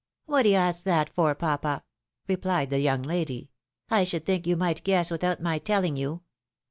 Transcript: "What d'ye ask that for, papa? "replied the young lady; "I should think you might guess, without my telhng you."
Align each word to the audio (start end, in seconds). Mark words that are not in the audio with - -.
"What 0.25 0.41
d'ye 0.45 0.55
ask 0.55 0.81
that 0.85 1.11
for, 1.11 1.35
papa? 1.35 1.83
"replied 2.27 2.71
the 2.71 2.79
young 2.79 3.03
lady; 3.03 3.51
"I 3.91 4.03
should 4.03 4.25
think 4.25 4.47
you 4.47 4.57
might 4.57 4.83
guess, 4.83 5.11
without 5.11 5.43
my 5.43 5.59
telhng 5.59 5.95
you." 5.95 6.21